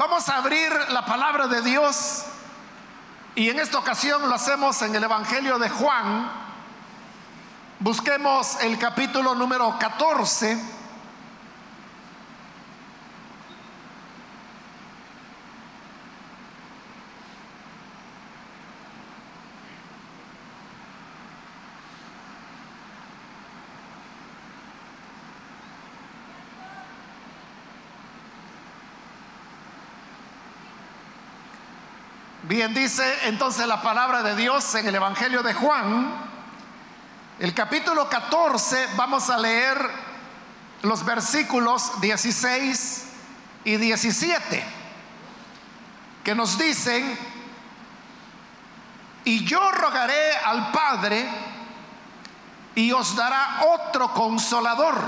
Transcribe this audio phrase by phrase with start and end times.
[0.00, 2.22] Vamos a abrir la palabra de Dios
[3.34, 6.32] y en esta ocasión lo hacemos en el Evangelio de Juan.
[7.80, 10.79] Busquemos el capítulo número 14.
[32.50, 36.10] Bien, dice entonces la palabra de Dios en el Evangelio de Juan,
[37.38, 39.78] el capítulo 14, vamos a leer
[40.82, 43.04] los versículos 16
[43.62, 44.64] y 17,
[46.24, 47.16] que nos dicen,
[49.22, 51.28] y yo rogaré al Padre
[52.74, 55.00] y os dará otro consolador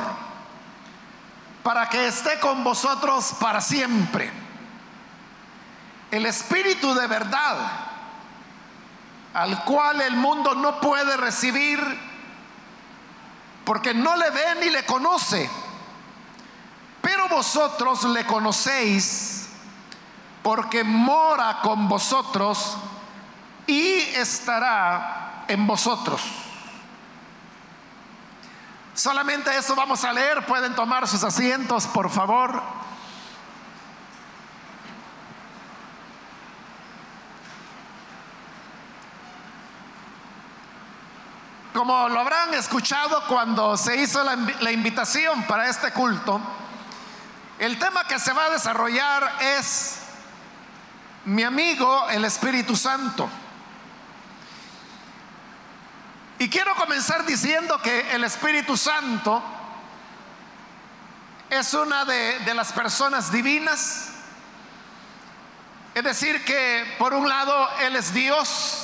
[1.65, 4.42] para que esté con vosotros para siempre
[6.13, 7.57] el Espíritu de verdad,
[9.33, 11.81] al cual el mundo no puede recibir
[13.65, 15.49] porque no le ve ni le conoce.
[17.01, 19.49] Pero vosotros le conocéis
[20.43, 22.77] porque mora con vosotros
[23.67, 26.21] y estará en vosotros.
[28.93, 30.45] Solamente eso vamos a leer.
[30.45, 32.63] Pueden tomar sus asientos, por favor.
[41.83, 46.41] Como lo habrán escuchado cuando se hizo la, invitación para este culto,
[47.59, 49.97] el tema que se va a desarrollar es
[51.25, 53.29] mi amigo el Espíritu Santo.
[56.39, 59.43] Y quiero comenzar diciendo que el Espíritu Santo
[61.51, 64.11] es una de, de, las personas divinas.
[65.97, 68.82] Es decir, que por un lado Él es Dios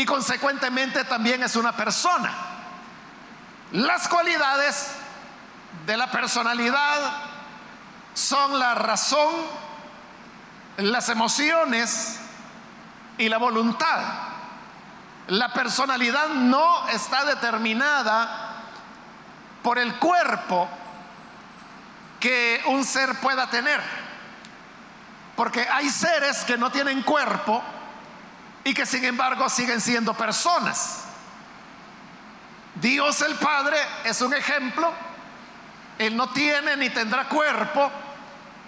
[0.00, 2.32] y consecuentemente también es una persona.
[3.72, 4.92] Las cualidades
[5.84, 7.12] de la personalidad
[8.14, 9.28] son la razón,
[10.78, 12.18] las emociones
[13.18, 14.00] y la voluntad.
[15.26, 18.54] La personalidad no está determinada
[19.62, 20.66] por el cuerpo
[22.18, 23.82] que un ser pueda tener.
[25.36, 27.62] Porque hay seres que no tienen cuerpo
[28.64, 31.04] y que sin embargo siguen siendo personas.
[32.74, 34.92] Dios el Padre es un ejemplo.
[35.98, 37.90] Él no tiene ni tendrá cuerpo,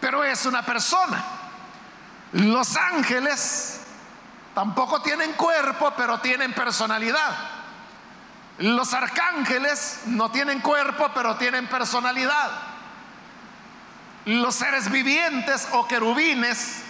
[0.00, 1.22] pero es una persona.
[2.32, 3.80] Los ángeles
[4.54, 7.36] tampoco tienen cuerpo, pero tienen personalidad.
[8.58, 12.50] Los arcángeles no tienen cuerpo, pero tienen personalidad.
[14.24, 16.82] Los seres vivientes o querubines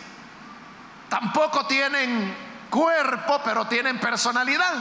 [1.08, 4.72] tampoco tienen cuerpo, pero tienen personalidad.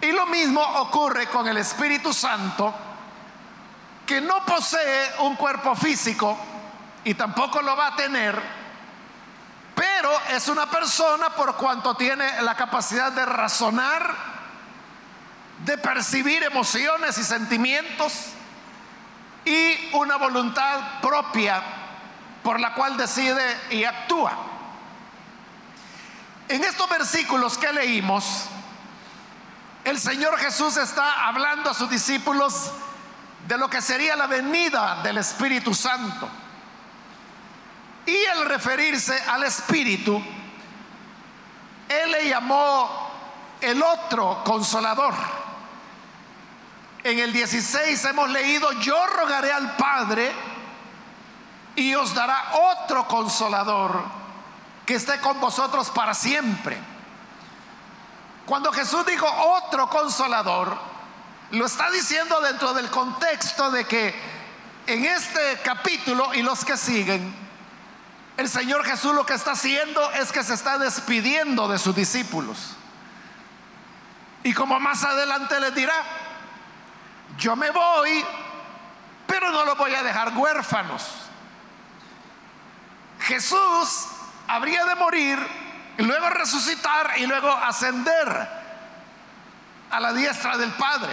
[0.00, 2.74] Y lo mismo ocurre con el Espíritu Santo,
[4.06, 6.36] que no posee un cuerpo físico
[7.04, 8.40] y tampoco lo va a tener,
[9.74, 14.14] pero es una persona por cuanto tiene la capacidad de razonar,
[15.66, 18.30] de percibir emociones y sentimientos
[19.44, 21.62] y una voluntad propia
[22.42, 24.51] por la cual decide y actúa.
[26.52, 28.44] En estos versículos que leímos,
[29.84, 32.70] el Señor Jesús está hablando a sus discípulos
[33.48, 36.28] de lo que sería la venida del Espíritu Santo.
[38.04, 40.22] Y al referirse al Espíritu,
[41.88, 43.10] Él le llamó
[43.58, 45.14] el otro consolador.
[47.02, 50.30] En el 16 hemos leído, yo rogaré al Padre
[51.76, 54.21] y os dará otro consolador
[54.86, 56.78] que esté con vosotros para siempre.
[58.46, 60.76] Cuando Jesús dijo otro consolador,
[61.50, 64.14] lo está diciendo dentro del contexto de que
[64.86, 67.34] en este capítulo y los que siguen,
[68.36, 72.76] el Señor Jesús lo que está haciendo es que se está despidiendo de sus discípulos.
[74.42, 75.94] Y como más adelante les dirá,
[77.38, 78.24] yo me voy,
[79.26, 81.06] pero no los voy a dejar huérfanos.
[83.20, 84.08] Jesús
[84.48, 85.38] habría de morir,
[85.98, 88.48] y luego resucitar y luego ascender
[89.90, 91.12] a la diestra del Padre.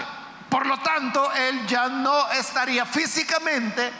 [0.50, 3.92] Por lo tanto, él ya no estaría físicamente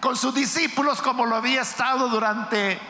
[0.00, 2.80] con sus discípulos como lo había estado durante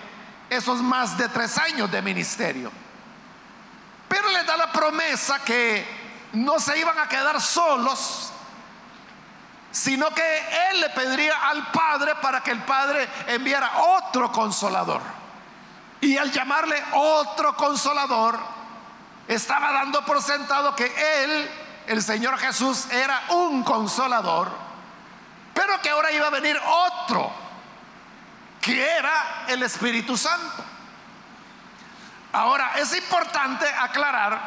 [0.51, 2.71] esos más de tres años de ministerio.
[4.09, 5.85] Pero le da la promesa que
[6.35, 8.33] no se iban a quedar solos,
[9.73, 10.39] sino que
[10.71, 15.14] él le pediría al Padre para que el Padre enviara otro consolador.
[16.05, 18.39] Y al llamarle otro consolador,
[19.27, 20.85] estaba dando por sentado que
[21.25, 21.51] él,
[21.87, 24.53] el Señor Jesús, era un consolador,
[25.55, 27.33] pero que ahora iba a venir otro,
[28.61, 30.63] que era el Espíritu Santo.
[32.35, 34.39] Ahora, es importante aclarar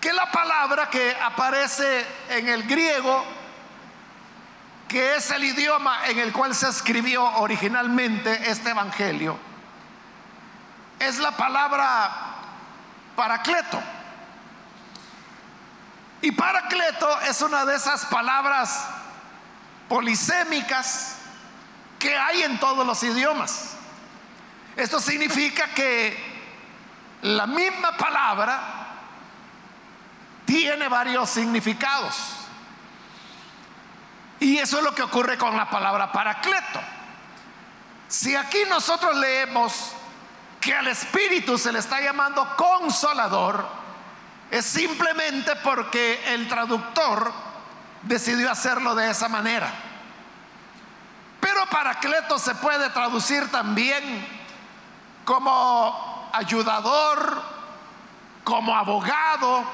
[0.00, 3.24] que la palabra que aparece en el griego,
[4.86, 9.43] que es el idioma en el cual se escribió originalmente este Evangelio,
[11.06, 12.10] es la palabra
[13.16, 13.80] paracleto.
[16.20, 18.86] Y paracleto es una de esas palabras
[19.88, 21.16] polisémicas
[21.98, 23.76] que hay en todos los idiomas.
[24.76, 26.34] Esto significa que
[27.22, 28.60] la misma palabra
[30.44, 32.16] tiene varios significados.
[34.40, 36.80] Y eso es lo que ocurre con la palabra paracleto.
[38.08, 39.93] Si aquí nosotros leemos
[40.64, 43.66] que al Espíritu se le está llamando consolador,
[44.50, 47.30] es simplemente porque el traductor
[48.00, 49.70] decidió hacerlo de esa manera.
[51.38, 54.26] Pero paracleto se puede traducir también
[55.26, 57.42] como ayudador,
[58.42, 59.64] como abogado.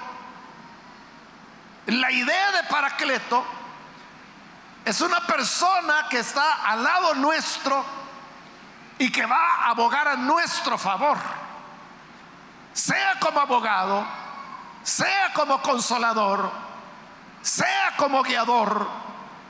[1.86, 3.44] La idea de paracleto
[4.84, 7.99] es una persona que está al lado nuestro
[9.00, 11.16] y que va a abogar a nuestro favor,
[12.74, 14.06] sea como abogado,
[14.82, 16.52] sea como consolador,
[17.40, 18.86] sea como guiador,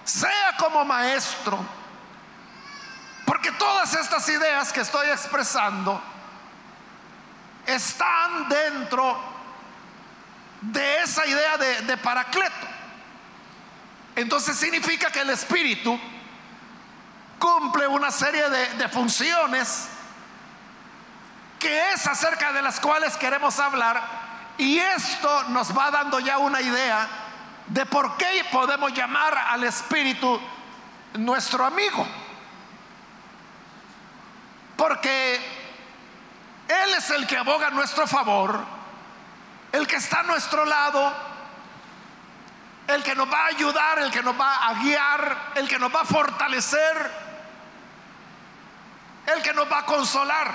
[0.05, 1.59] sea como maestro,
[3.27, 6.01] porque todas estas ideas que estoy expresando
[7.67, 9.19] están dentro
[10.61, 12.69] de esa idea de, Paracleto.
[14.15, 15.99] Entonces significa que el Espíritu
[17.41, 19.89] cumple una serie de, funciones
[21.59, 24.01] que es acerca de las cuales queremos hablar
[24.59, 27.09] y esto nos va dando ya una idea
[27.67, 30.39] de por qué podemos llamar al Espíritu
[31.15, 32.07] nuestro amigo.
[34.77, 35.37] Porque
[36.69, 38.61] Él es el que aboga nuestro favor,
[39.73, 41.13] el que está a nuestro lado,
[42.87, 45.95] el que nos va a ayudar, el que nos va a guiar, el que nos
[45.95, 47.30] va a fortalecer
[49.35, 50.55] el que nos va a consolar.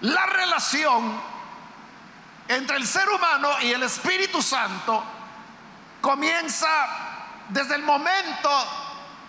[0.00, 1.20] La relación
[2.48, 5.02] entre el ser humano y el Espíritu Santo
[6.00, 6.68] comienza
[7.48, 8.50] desde el momento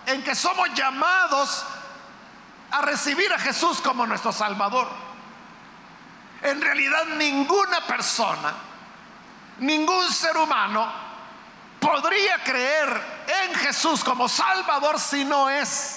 [0.06, 1.64] en que somos llamados
[2.70, 4.88] a recibir a Jesús como nuestro Salvador.
[6.42, 8.52] En realidad ninguna persona,
[9.58, 10.92] ningún ser humano
[11.80, 15.95] podría creer en Jesús como Salvador si no es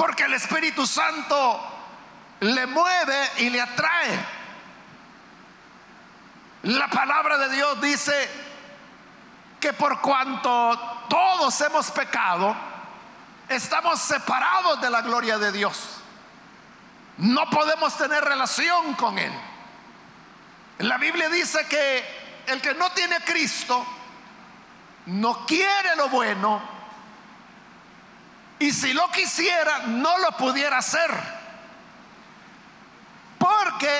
[0.00, 1.60] porque el Espíritu Santo
[2.40, 4.18] le mueve y le atrae.
[6.62, 8.30] La palabra de Dios dice
[9.60, 12.56] que por cuanto todos hemos pecado,
[13.46, 15.98] estamos separados de la gloria de Dios.
[17.18, 19.32] No podemos tener relación con Él.
[20.78, 23.84] La Biblia dice que el que no tiene Cristo
[25.04, 26.79] no quiere lo bueno,
[28.60, 31.10] y si lo quisiera, no lo pudiera hacer.
[33.38, 33.90] Porque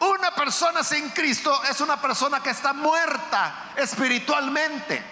[0.00, 5.02] una persona sin Cristo es una persona que está muerta espiritualmente.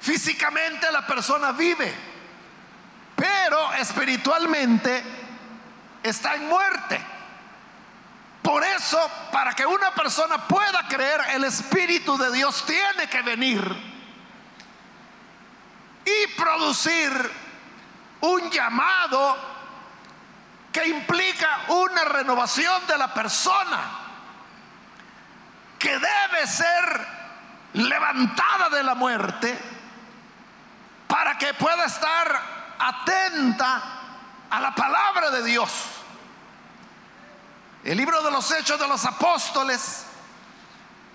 [0.00, 1.94] Físicamente la persona vive,
[3.16, 5.02] pero espiritualmente
[6.02, 7.00] está en muerte.
[8.42, 9.00] Por eso,
[9.32, 13.91] para que una persona pueda creer, el Espíritu de Dios tiene que venir
[16.04, 17.30] y producir
[18.20, 19.36] un llamado
[20.72, 23.98] que implica una renovación de la persona
[25.78, 27.06] que debe ser
[27.74, 29.58] levantada de la muerte
[31.06, 32.40] para que pueda estar
[32.78, 33.82] atenta
[34.48, 35.70] a la palabra de Dios.
[37.84, 40.06] El libro de los Hechos de los Apóstoles,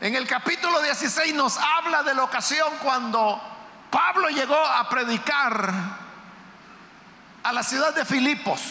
[0.02, 3.57] en el capítulo 16, nos habla de la ocasión cuando
[3.90, 5.74] Pablo llegó a predicar
[7.44, 8.62] a la ciudad de Filipos.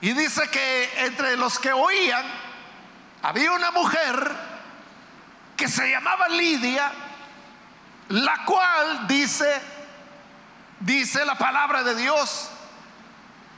[0.00, 2.24] Y dice que entre los que oían
[3.22, 4.34] había una mujer
[5.56, 6.90] que se llamaba Lidia,
[8.08, 9.60] la cual dice,
[10.80, 12.48] dice la palabra de Dios,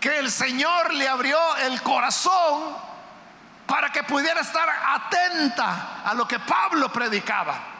[0.00, 2.76] que el Señor le abrió el corazón
[3.68, 7.71] para que pudiera estar atenta a lo que Pablo predicaba.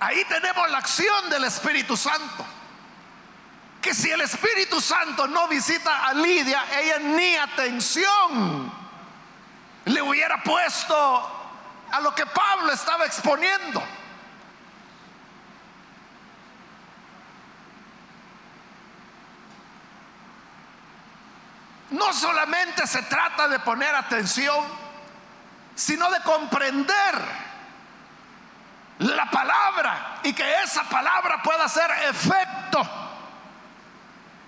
[0.00, 2.46] Ahí tenemos la acción del Espíritu Santo.
[3.80, 8.72] Que si el Espíritu Santo no visita a Lidia, ella ni atención
[9.84, 11.34] le hubiera puesto
[11.90, 13.82] a lo que Pablo estaba exponiendo.
[21.90, 24.62] No solamente se trata de poner atención,
[25.74, 27.47] sino de comprender
[28.98, 32.80] la palabra y que esa palabra pueda hacer efecto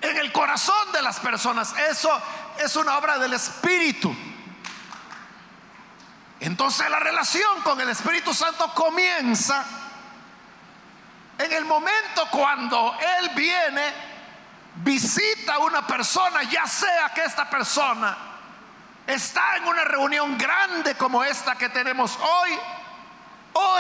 [0.01, 1.75] en el corazón de las personas.
[1.77, 2.11] Eso
[2.59, 4.15] es una obra del Espíritu.
[6.41, 9.65] Entonces la relación con el Espíritu Santo comienza
[11.39, 14.11] en el momento cuando Él viene,
[14.77, 18.17] visita a una persona, ya sea que esta persona
[19.07, 22.59] está en una reunión grande como esta que tenemos hoy,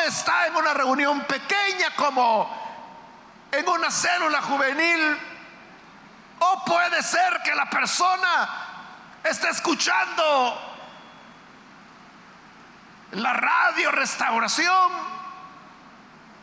[0.07, 2.59] está en una reunión pequeña como
[3.53, 5.19] en una célula juvenil,
[6.39, 8.49] o puede ser que la persona
[9.25, 10.71] esté escuchando
[13.13, 14.93] la radio restauración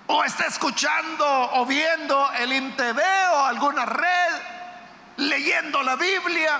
[0.07, 2.99] o está escuchando o viendo el INTV
[3.33, 4.41] o alguna red,
[5.17, 6.59] leyendo la Biblia.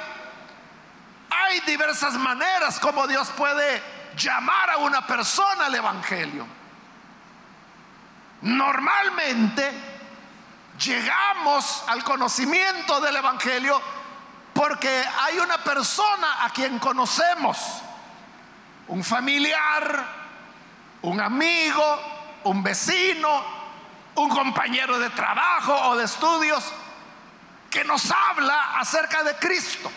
[1.30, 3.82] Hay diversas maneras como Dios puede
[4.16, 6.56] llamar a una persona al Evangelio.
[8.41, 9.72] Normalmente
[10.79, 13.82] llegamos al conocimiento del Evangelio
[14.53, 17.58] porque hay una persona a quien conocemos
[18.88, 20.06] un familiar,
[21.01, 23.44] un amigo, un vecino,
[24.15, 26.63] un compañero de trabajo o de estudios
[27.70, 29.91] que nos habla acerca de Cristo.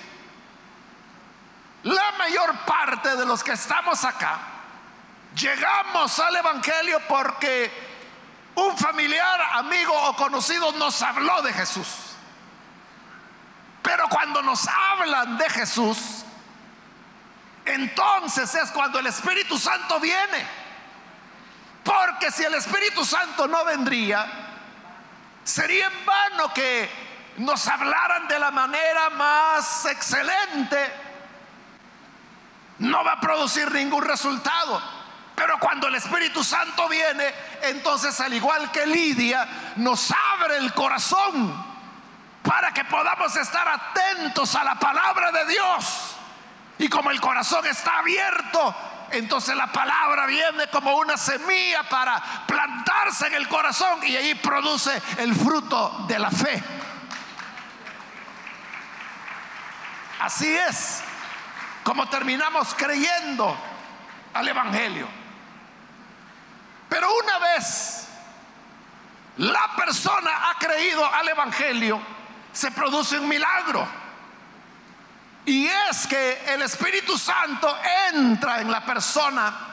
[1.84, 4.38] La mayor parte de los que estamos acá
[5.34, 7.89] llegamos al Evangelio porque
[8.60, 11.88] un familiar, amigo o conocido nos habló de Jesús.
[13.82, 16.24] Pero cuando nos hablan de Jesús,
[17.64, 20.46] entonces es cuando el Espíritu Santo viene.
[21.82, 24.26] Porque si el Espíritu Santo no vendría,
[25.42, 26.90] sería en vano que
[27.38, 30.92] nos hablaran de la manera más excelente.
[32.78, 34.99] No va a producir ningún resultado.
[35.40, 37.32] Pero cuando el Espíritu Santo viene,
[37.62, 41.64] entonces al igual que Lidia, nos abre el corazón
[42.42, 46.14] para que podamos estar atentos a la palabra de Dios
[46.76, 48.74] y como el corazón está abierto,
[49.12, 55.00] entonces la palabra viene como una semilla para plantarse en el corazón y ahí produce
[55.16, 56.62] el fruto de la fe.
[60.20, 61.02] Así es
[61.82, 63.56] como terminamos creyendo
[64.34, 65.19] al Evangelio.
[66.90, 68.08] Pero una vez
[69.38, 71.98] la persona ha creído al Evangelio,
[72.52, 73.88] se produce un milagro.
[75.46, 77.74] Y es que el Espíritu Santo
[78.12, 79.68] entra en la persona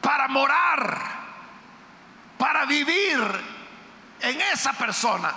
[0.00, 1.00] para morar,
[2.38, 3.18] para vivir
[4.20, 5.32] en esa persona.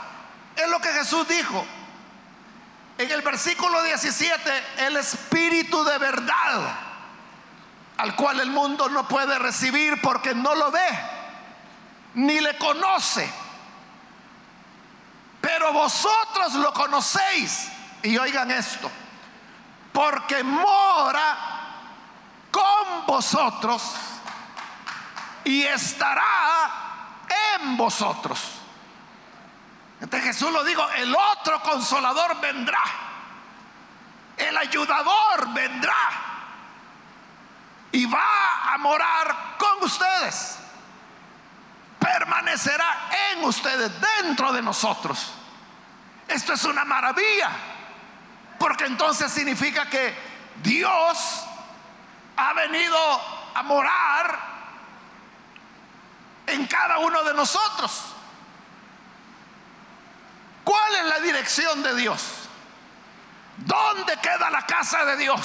[0.55, 1.65] Es lo que Jesús dijo.
[2.97, 6.86] En el versículo 17, el Espíritu de verdad,
[7.97, 10.87] al cual el mundo no puede recibir porque no lo ve,
[12.15, 13.29] ni le conoce.
[15.41, 17.69] Pero vosotros lo conocéis.
[18.03, 18.89] Y oigan esto
[19.91, 21.37] porque mora
[22.51, 23.81] con vosotros
[25.43, 26.23] y estará
[27.59, 28.39] en vosotros.
[29.99, 32.83] Entonces Jesús lo dijo, el otro consolador vendrá,
[34.37, 36.26] el ayudador vendrá
[37.91, 40.59] y va a morar con ustedes.
[41.99, 43.91] Permanecerá en ustedes,
[44.21, 45.33] dentro de nosotros.
[46.27, 47.49] Esto es una maravilla.
[48.59, 50.15] Porque entonces significa que
[50.63, 51.43] Dios
[52.35, 52.97] ha venido
[53.53, 54.39] a morar
[56.47, 58.13] en cada uno de nosotros.
[60.63, 62.21] ¿Cuál es la dirección de Dios?
[63.57, 65.39] ¿Dónde queda la casa de Dios?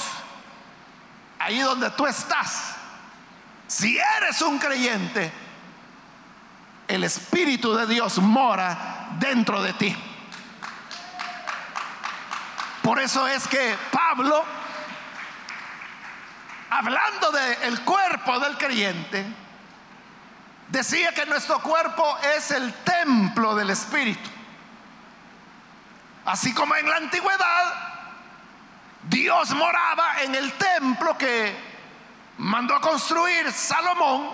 [1.43, 2.75] Ahí donde tú estás.
[3.67, 5.29] Si eres un creyente,
[6.87, 9.93] el Espíritu de Dios mora dentro de ti.
[12.81, 14.41] Por eso es que Pablo,
[16.69, 19.25] hablando del cuerpo del creyente,
[20.69, 24.29] decía que nuestro cuerpo es el templo del Espíritu.
[26.23, 27.92] Así como en la antigüedad,
[29.09, 31.55] Dios moraba en el templo que
[32.37, 34.29] mandó a construir Salomón.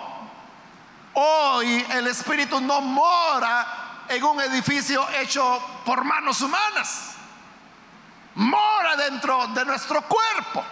[1.13, 7.15] Hoy el Espíritu no mora en un edificio hecho por manos humanas.
[8.35, 10.63] Mora dentro de nuestro cuerpo.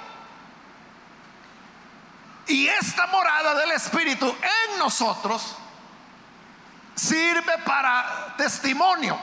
[2.48, 5.56] Y esta morada del Espíritu en nosotros
[6.96, 9.20] sirve para testimonio.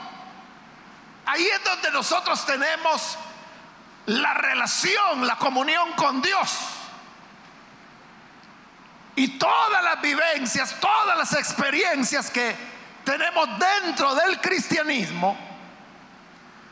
[1.25, 3.17] Ahí es donde nosotros tenemos
[4.07, 6.57] la relación, la comunión con Dios.
[9.15, 12.55] Y todas las vivencias, todas las experiencias que
[13.03, 15.37] tenemos dentro del cristianismo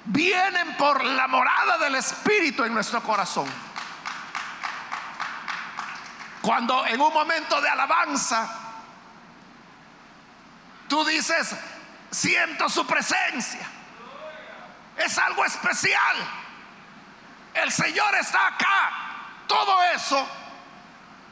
[0.06, 3.48] vienen por la morada del Espíritu en nuestro corazón.
[6.42, 8.60] Cuando en un momento de alabanza
[10.90, 11.56] tú dices,
[12.12, 13.66] siento su presencia,
[14.98, 16.43] es algo especial.
[17.54, 18.92] El Señor está acá.
[19.48, 20.28] Todo eso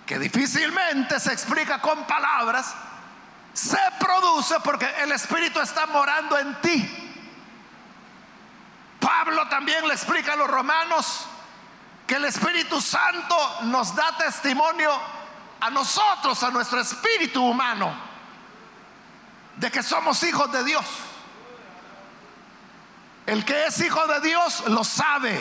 [0.05, 2.75] que difícilmente se explica con palabras,
[3.53, 6.97] se produce porque el Espíritu está morando en ti.
[8.99, 11.27] Pablo también le explica a los romanos
[12.05, 14.91] que el Espíritu Santo nos da testimonio
[15.61, 17.93] a nosotros, a nuestro espíritu humano,
[19.55, 20.85] de que somos hijos de Dios.
[23.27, 25.39] El que es hijo de Dios lo sabe,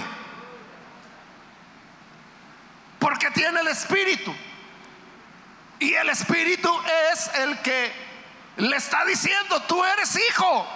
[3.20, 4.34] porque tiene el Espíritu.
[5.78, 6.70] Y el Espíritu
[7.12, 7.92] es el que
[8.56, 10.66] le está diciendo, tú eres hijo,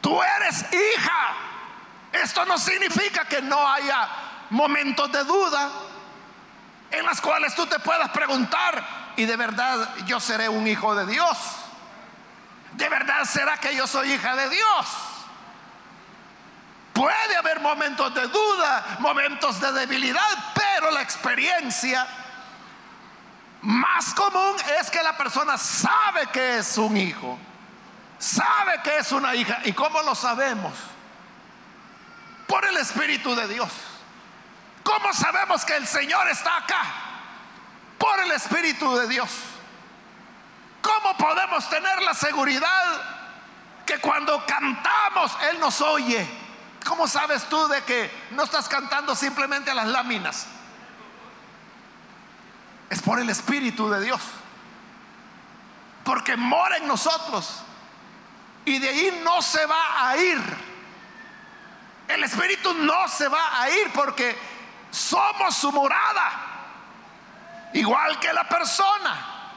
[0.00, 1.34] tú eres hija.
[2.12, 4.08] Esto no significa que no haya
[4.50, 5.70] momentos de duda
[6.90, 11.06] en las cuales tú te puedas preguntar, ¿y de verdad yo seré un hijo de
[11.06, 11.38] Dios?
[12.72, 14.86] ¿De verdad será que yo soy hija de Dios?
[17.00, 22.06] Puede haber momentos de duda, momentos de debilidad, pero la experiencia
[23.62, 27.38] más común es que la persona sabe que es un hijo,
[28.18, 29.60] sabe que es una hija.
[29.64, 30.74] ¿Y cómo lo sabemos?
[32.46, 33.70] Por el Espíritu de Dios.
[34.82, 36.82] ¿Cómo sabemos que el Señor está acá?
[37.96, 39.30] Por el Espíritu de Dios.
[40.82, 43.00] ¿Cómo podemos tener la seguridad
[43.86, 46.49] que cuando cantamos Él nos oye?
[46.90, 50.48] ¿Cómo sabes tú de que no estás cantando simplemente a las láminas?
[52.90, 54.20] Es por el Espíritu de Dios.
[56.02, 57.62] Porque mora en nosotros.
[58.64, 60.56] Y de ahí no se va a ir.
[62.08, 64.36] El Espíritu no se va a ir porque
[64.90, 66.32] somos su morada.
[67.72, 69.52] Igual que la persona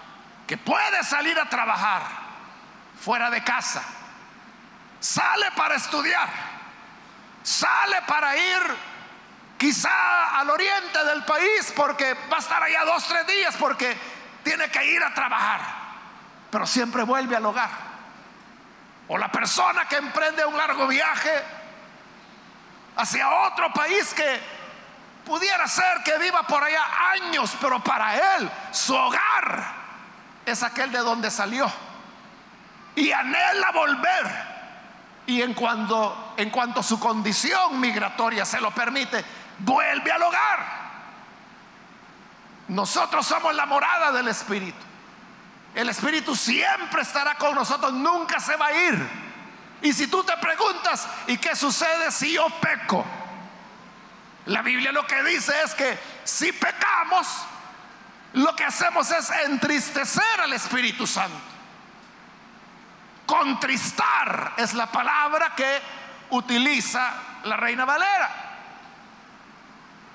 [0.46, 2.04] que puede salir a trabajar
[3.02, 3.84] fuera de casa.
[5.00, 6.53] Sale para estudiar.
[7.44, 8.62] Sale para ir
[9.58, 13.96] quizá al oriente del país porque va a estar allá dos, tres días porque
[14.44, 15.62] tiene que ir a trabajar.
[16.50, 17.70] Pero siempre vuelve al hogar.
[19.08, 21.44] O la persona que emprende un largo viaje
[22.96, 24.64] hacia otro país que
[25.26, 29.64] Pudiera ser que viva por allá años, pero para él su hogar
[30.46, 31.72] es aquel de donde salió.
[32.96, 34.53] Y anhela volver.
[35.26, 39.24] Y en cuanto, en cuanto su condición migratoria se lo permite,
[39.60, 40.84] vuelve al hogar.
[42.68, 44.80] Nosotros somos la morada del Espíritu.
[45.76, 49.10] El Espíritu siempre estará con nosotros, nunca se va a ir.
[49.82, 53.06] Y si tú te preguntas, ¿y qué sucede si yo peco?
[54.46, 57.28] La Biblia lo que dice es que si pecamos,
[58.34, 61.53] lo que hacemos es entristecer al Espíritu Santo.
[63.26, 65.82] Contristar es la palabra que
[66.32, 68.44] utiliza la reina Valera.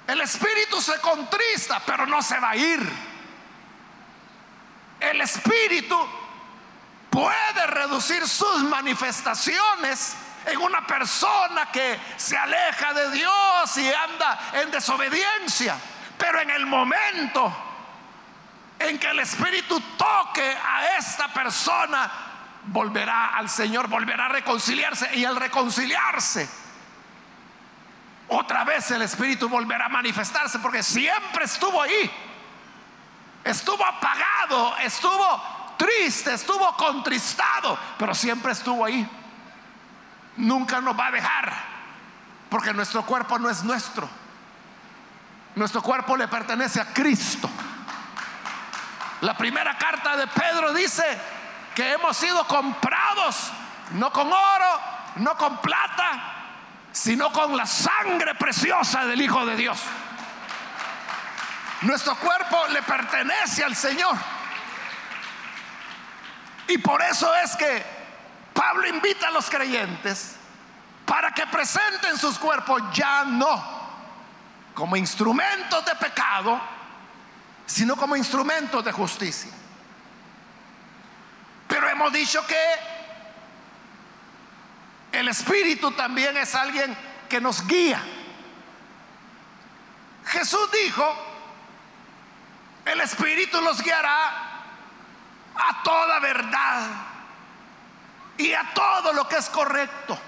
[0.07, 2.81] El Espíritu se contrista, pero no se va a ir.
[5.01, 5.97] El Espíritu
[7.11, 10.17] puede reducir sus manifestaciones
[10.47, 15.77] en una persona que se aleja de Dios y anda en desobediencia.
[16.17, 17.55] Pero en el momento
[18.79, 22.11] en que el Espíritu toque a esta persona,
[22.65, 25.17] volverá al Señor, volverá a reconciliarse.
[25.17, 26.49] Y al reconciliarse,
[28.29, 32.11] otra vez el Espíritu volverá a manifestarse porque siempre estuvo ahí.
[33.45, 39.09] Estuvo apagado, estuvo triste, estuvo contristado, pero siempre estuvo ahí
[40.39, 41.53] nunca nos va a dejar,
[42.49, 44.09] porque nuestro cuerpo no es nuestro.
[45.55, 47.51] Nuestro cuerpo le pertenece a Cristo.
[49.21, 51.03] La primera carta de Pedro dice
[51.79, 53.53] que hemos sido comprados
[53.93, 54.81] no con oro,
[55.15, 56.35] no con plata,
[56.91, 59.79] sino con la sangre preciosa del Hijo de Dios.
[61.83, 64.17] Nuestro cuerpo le pertenece al Señor.
[66.67, 67.87] Y por eso es que
[68.53, 70.35] Pablo invita a los creyentes
[71.07, 73.79] para que presenten sus cuerpos ya no
[74.75, 76.61] como instrumentos de pecado,
[77.67, 79.53] sino como instrumentos de justicia.
[81.69, 82.75] Pero hemos dicho que
[85.13, 86.97] el Espíritu también es alguien
[87.29, 88.03] que nos guía.
[90.27, 91.15] Jesús dijo,
[92.85, 94.63] el Espíritu los guiará
[95.55, 96.87] a toda verdad
[98.39, 100.19] y a todo lo que es correcto.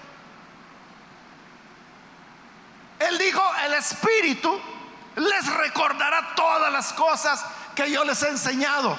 [2.98, 4.60] Él dijo, el Espíritu
[5.16, 8.96] les recordará todas las cosas que yo les he enseñado.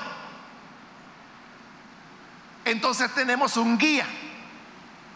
[2.66, 4.06] Entonces tenemos un guía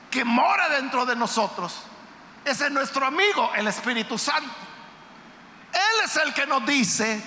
[0.09, 1.83] que mora dentro de nosotros.
[2.43, 4.49] Ese es nuestro amigo, el Espíritu Santo.
[5.73, 7.21] Él es el que nos dice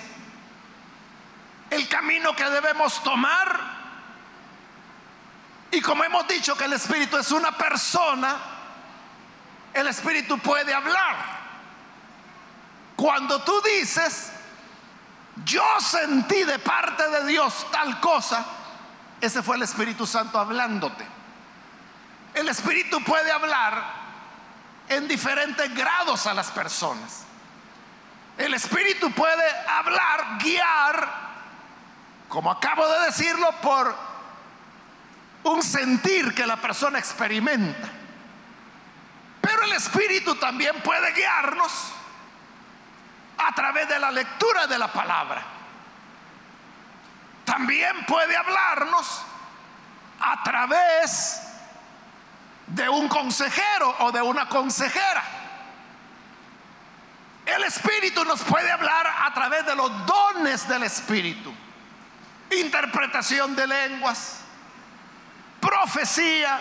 [1.69, 3.79] el camino que debemos tomar.
[5.71, 8.37] Y como hemos dicho que el Espíritu es una persona,
[9.73, 11.39] el Espíritu puede hablar.
[12.95, 14.31] Cuando tú dices,
[15.45, 18.45] yo sentí de parte de Dios tal cosa,
[19.21, 21.05] ese fue el Espíritu Santo hablándote.
[22.33, 23.83] El Espíritu puede hablar
[24.87, 27.23] en diferentes grados a las personas.
[28.37, 31.09] El Espíritu puede hablar, guiar,
[32.29, 33.93] como acabo de decirlo, por
[35.43, 37.89] un sentir que la persona experimenta.
[39.41, 41.71] Pero el Espíritu también puede guiarnos
[43.37, 45.58] a través de la lectura de la palabra
[47.49, 49.23] también puede hablarnos
[50.19, 51.41] a través
[52.67, 55.23] de un consejero o de una consejera.
[57.47, 61.51] El Espíritu nos puede hablar a través de los dones del Espíritu.
[62.51, 64.41] Interpretación de lenguas,
[65.59, 66.59] profecía,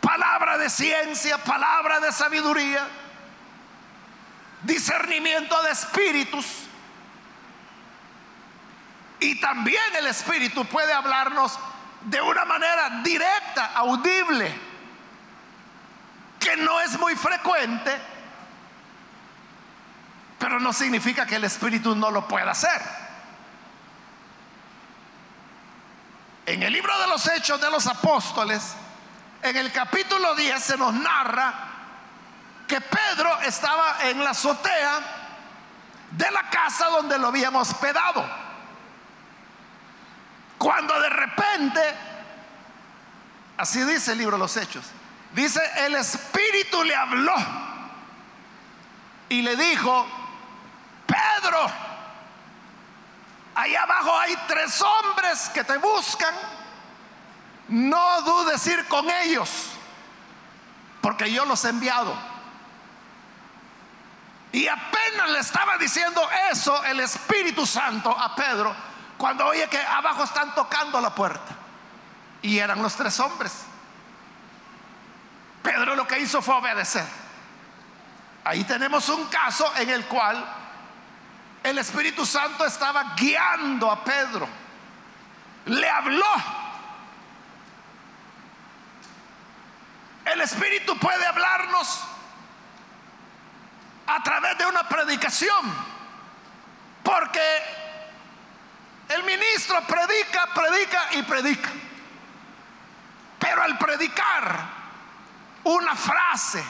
[0.00, 2.86] palabra de ciencia, palabra de sabiduría,
[4.62, 6.69] discernimiento de espíritus
[9.20, 11.58] y también el Espíritu puede hablarnos
[12.02, 14.58] de una manera directa, audible,
[16.38, 18.00] que no es muy frecuente,
[20.38, 22.80] pero no significa que el Espíritu no lo pueda hacer.
[26.46, 28.74] En el libro de los Hechos de los Apóstoles,
[29.42, 31.54] en el capítulo 10 se nos narra
[32.66, 35.00] que Pedro estaba en la azotea
[36.10, 38.49] de la casa donde lo habíamos hospedado.
[40.60, 41.80] Cuando de repente,
[43.56, 44.84] así dice el libro de los Hechos,
[45.32, 47.34] dice, el Espíritu le habló
[49.30, 50.06] y le dijo,
[51.06, 51.66] Pedro,
[53.54, 56.34] ahí abajo hay tres hombres que te buscan,
[57.68, 59.70] no dudes ir con ellos,
[61.00, 62.14] porque yo los he enviado.
[64.52, 66.20] Y apenas le estaba diciendo
[66.50, 68.89] eso el Espíritu Santo a Pedro,
[69.20, 71.54] cuando oye que abajo están tocando la puerta.
[72.40, 73.52] Y eran los tres hombres.
[75.62, 77.04] Pedro lo que hizo fue obedecer.
[78.44, 80.42] Ahí tenemos un caso en el cual
[81.62, 84.48] el Espíritu Santo estaba guiando a Pedro.
[85.66, 86.34] Le habló.
[90.24, 92.04] El Espíritu puede hablarnos
[94.06, 95.90] a través de una predicación.
[97.02, 97.79] Porque
[99.10, 101.68] el ministro predica, predica y predica.
[103.40, 104.56] Pero al predicar
[105.64, 106.62] una frase,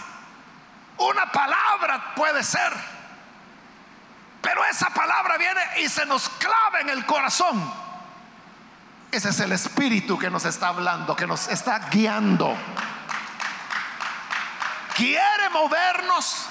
[0.96, 2.72] una palabra puede ser.
[4.40, 7.74] Pero esa palabra viene y se nos clava en el corazón.
[9.12, 12.57] Ese es el espíritu que nos está hablando, que nos está guiando.
[14.96, 16.46] Quiere movernos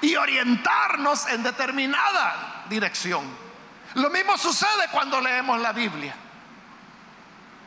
[0.00, 3.49] y orientarnos en determinada dirección.
[3.94, 6.14] Lo mismo sucede cuando leemos la Biblia.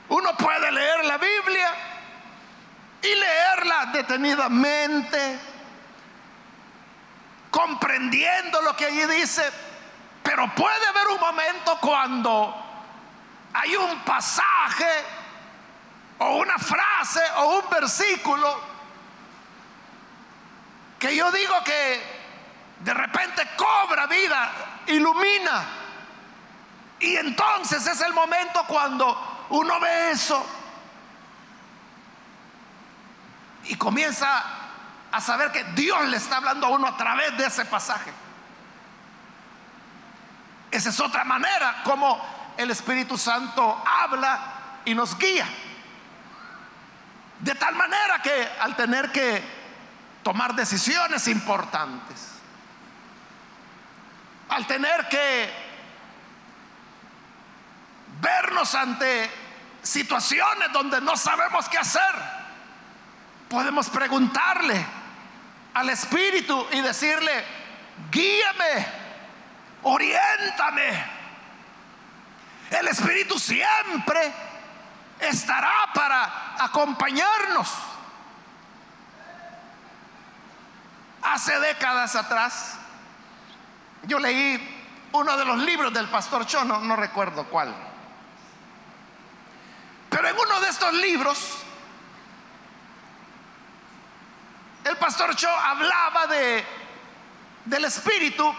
[0.09, 1.73] Uno puede leer la Biblia
[3.01, 5.39] y leerla detenidamente,
[7.49, 9.51] comprendiendo lo que allí dice,
[10.21, 12.55] pero puede haber un momento cuando
[13.53, 15.05] hay un pasaje
[16.19, 18.61] o una frase o un versículo
[20.97, 22.01] que yo digo que
[22.79, 24.51] de repente cobra vida,
[24.87, 25.82] ilumina
[27.03, 30.43] y entonces es el momento cuando uno ve eso
[33.65, 34.41] y comienza
[35.11, 38.11] a saber que Dios le está hablando a uno a través de ese pasaje.
[40.71, 44.39] Esa es otra manera como el Espíritu Santo habla
[44.85, 45.47] y nos guía.
[47.39, 49.43] De tal manera que al tener que
[50.23, 52.29] tomar decisiones importantes,
[54.47, 55.62] al tener que
[58.23, 59.29] vernos ante
[59.83, 62.15] situaciones donde no sabemos qué hacer,
[63.49, 64.83] podemos preguntarle
[65.73, 67.43] al Espíritu y decirle,
[68.09, 68.87] guíame,
[69.83, 71.23] oriéntame.
[72.71, 74.33] El Espíritu siempre
[75.19, 77.71] estará para acompañarnos.
[81.21, 82.77] Hace décadas atrás,
[84.03, 84.81] yo leí
[85.13, 87.92] uno de los libros del pastor Cho, no, recuerdo cuál.
[90.13, 91.57] Pero en uno de estos libros,
[94.83, 96.63] el pastor Cho hablaba de,
[97.65, 98.53] del Espíritu,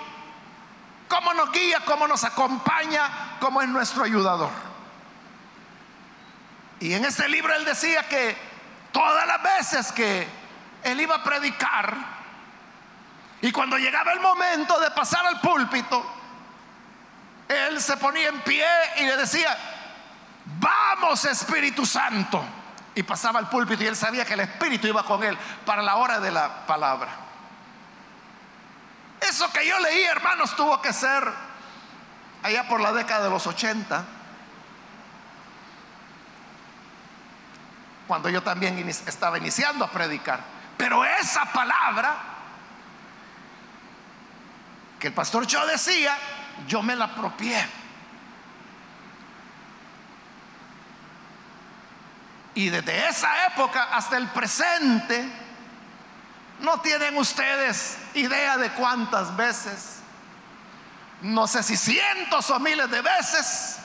[1.07, 4.51] cómo nos guía, cómo nos acompaña, cómo es nuestro ayudador.
[6.81, 8.37] Y en este libro él decía que
[8.91, 10.27] todas las veces que
[10.83, 11.97] él iba a predicar,
[13.43, 16.05] y cuando llegaba el momento de pasar al púlpito,
[17.47, 19.57] él se ponía en pie y le decía,
[20.45, 22.45] vamos Espíritu Santo.
[22.95, 25.97] Y pasaba al púlpito y él sabía que el Espíritu iba con él para la
[25.97, 27.09] hora de la palabra.
[29.21, 31.29] Eso que yo leí, hermanos, tuvo que ser
[32.43, 34.05] allá por la década de los 80,
[38.07, 40.41] cuando yo también estaba iniciando a predicar.
[40.77, 42.17] Pero esa palabra
[45.01, 46.17] que el pastor yo decía,
[46.67, 47.84] yo me la apropié.
[52.55, 55.29] Y desde esa época hasta el presente,
[56.61, 60.01] no tienen ustedes idea de cuántas veces,
[61.23, 63.79] no sé si cientos o miles de veces,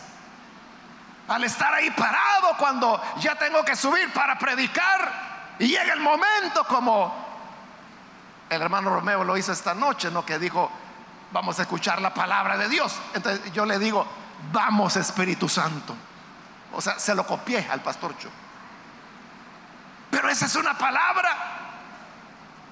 [1.27, 6.65] al estar ahí parado cuando ya tengo que subir para predicar y llega el momento
[6.67, 7.29] como
[8.49, 10.25] el hermano Romeo lo hizo esta noche, ¿no?
[10.25, 10.71] Que dijo,
[11.31, 12.97] vamos a escuchar la palabra de Dios.
[13.13, 14.05] Entonces yo le digo,
[14.51, 15.95] vamos Espíritu Santo.
[16.73, 18.29] O sea, se lo copié al pastor Cho.
[20.19, 21.33] Pero esa es una palabra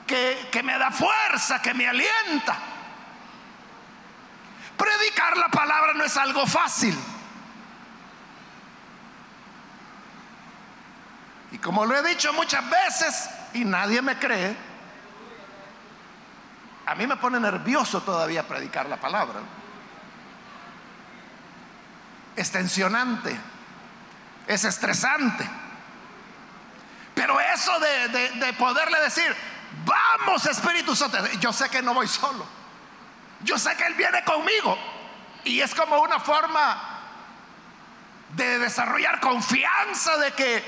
[0.05, 2.57] que, que me da fuerza, que me alienta.
[4.75, 6.93] Predicar la palabra no es algo fácil.
[11.53, 14.53] Y como lo he dicho muchas veces y nadie me cree,
[16.85, 19.39] a mí me pone nervioso todavía predicar la palabra.
[22.35, 23.39] Es tensionante,
[24.47, 25.49] es estresante.
[27.17, 29.35] Pero eso de, poderle decir,
[29.83, 32.45] vamos Espíritu Santo, yo sé que no voy solo.
[33.39, 34.77] Yo sé que Él viene conmigo.
[35.43, 36.79] Y es como una forma
[38.35, 40.63] de desarrollar confianza de que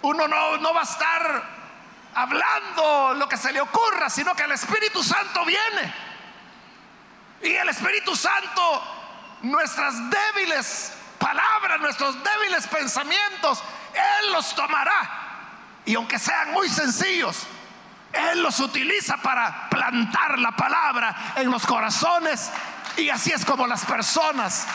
[0.00, 1.42] uno no, no va a estar
[2.14, 5.94] hablando lo que se le ocurra, sino que el Espíritu Santo viene.
[7.42, 8.82] Y el Espíritu Santo,
[9.42, 15.23] nuestras débiles palabras, nuestros débiles pensamientos, Él los tomará.
[15.84, 17.46] Y aunque sean muy sencillos,
[18.12, 22.50] Él los utiliza para plantar la palabra en los corazones.
[22.96, 24.66] Y así es como las personas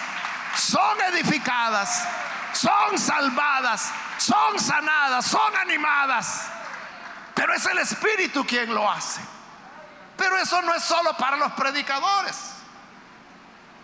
[0.56, 2.08] son edificadas,
[2.54, 6.48] son salvadas, son sanadas, son animadas.
[7.34, 9.22] Pero es el Espíritu quien lo hace.
[10.17, 12.56] Pero eso no es solo para los predicadores.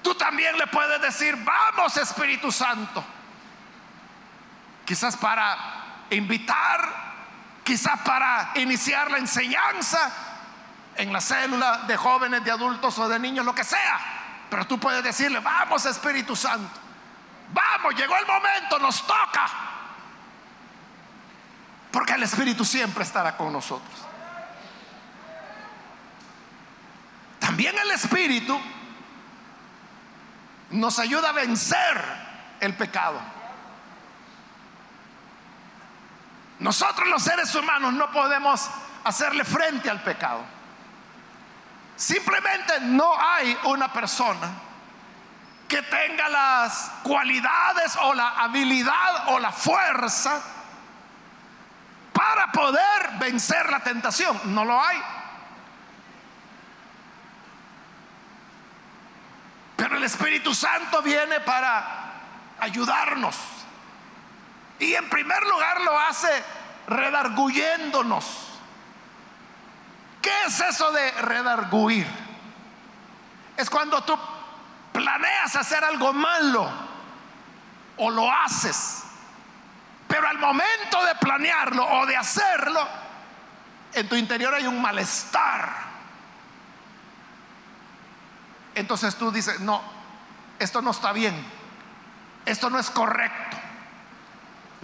[0.01, 3.03] Tú también le puedes decir, vamos Espíritu Santo.
[4.85, 5.57] Quizás para
[6.09, 7.04] invitar,
[7.65, 10.11] quizás para iniciar la enseñanza
[10.95, 14.45] en la célula de jóvenes, de adultos o de niños, lo que sea.
[14.49, 16.79] Pero tú puedes decirle, vamos Espíritu Santo.
[17.51, 19.47] Vamos, llegó el momento, nos toca.
[21.91, 24.05] Porque el Espíritu siempre estará con nosotros.
[27.39, 28.59] También el Espíritu
[30.69, 32.05] nos ayuda a vencer
[32.59, 33.34] el pecado.
[36.59, 38.69] Nosotros los seres humanos no podemos
[39.03, 40.41] hacerle frente al pecado.
[41.95, 44.49] Simplemente no hay una persona
[45.67, 50.41] que tenga las cualidades o la habilidad o la fuerza
[52.13, 54.39] para poder vencer la tentación.
[54.53, 55.01] No lo hay.
[59.75, 62.13] Pero el Espíritu Santo viene para
[62.59, 63.54] ayudarnos.
[64.79, 66.43] Y en primer lugar lo hace
[66.87, 68.45] redarguyéndonos.
[70.21, 72.07] ¿Qué es eso de redarguir?
[73.57, 74.17] Es cuando tú
[74.91, 76.69] planeas hacer algo malo
[77.97, 79.03] o lo haces
[80.07, 82.87] Pero al momento de planearlo o de hacerlo,
[83.93, 85.73] en tu interior hay un malestar.
[88.75, 89.81] Entonces tú dices, no,
[90.59, 91.35] esto no está bien,
[92.45, 93.57] esto no es correcto.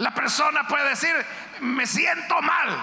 [0.01, 1.13] La persona puede decir,
[1.59, 2.75] me siento mal.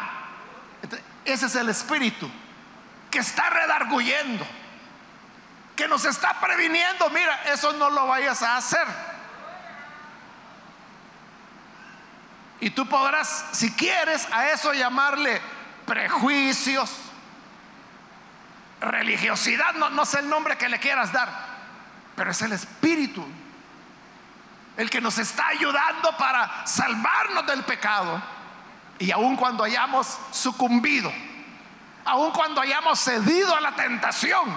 [1.25, 2.31] Ese es el espíritu
[3.11, 4.47] que está redarguyendo,
[5.75, 8.87] que nos está previniendo, mira, eso no lo vayas a hacer.
[12.61, 15.41] Y tú podrás, si quieres, a eso llamarle
[15.87, 16.89] prejuicios,
[18.81, 21.29] religiosidad, no, no sé el nombre que le quieras dar,
[22.15, 23.27] pero es el Espíritu
[24.79, 28.23] el que nos está ayudando para salvarnos del pecado.
[29.01, 31.13] Y aun cuando hayamos sucumbido,
[32.05, 34.57] aun cuando hayamos cedido a la tentación,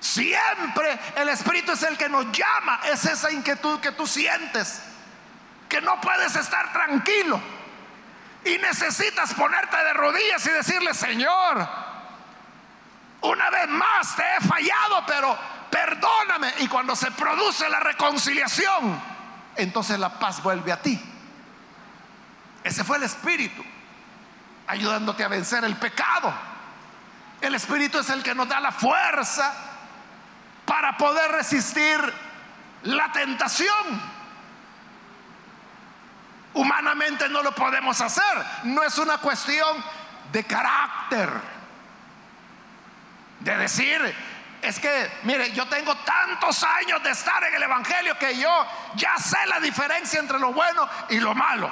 [0.00, 4.82] siempre el Espíritu es el que nos llama, es esa inquietud que tú sientes,
[5.66, 7.40] que no puedes estar tranquilo
[8.44, 11.66] y necesitas ponerte de rodillas y decirle, Señor,
[13.22, 15.38] una vez más te he fallado, pero
[15.70, 16.52] perdóname.
[16.58, 19.11] Y cuando se produce la reconciliación,
[19.56, 21.00] entonces la paz vuelve a ti.
[22.64, 23.62] Ese fue el Espíritu,
[24.66, 26.32] ayudándote a vencer el pecado.
[27.40, 29.52] El Espíritu es el que nos da la fuerza
[30.64, 31.98] para poder resistir
[32.84, 34.12] la tentación.
[36.54, 38.44] Humanamente no lo podemos hacer.
[38.64, 39.82] No es una cuestión
[40.30, 41.30] de carácter
[43.40, 44.14] de decir,
[44.62, 49.16] es que, mire, yo tengo tantos años de estar en el Evangelio que yo ya
[49.18, 51.70] sé la diferencia entre lo bueno y lo malo.